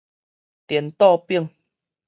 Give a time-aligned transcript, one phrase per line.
[0.65, 1.51] 顛倒反